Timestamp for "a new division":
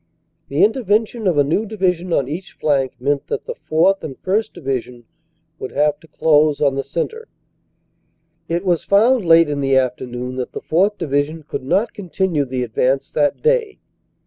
1.37-2.11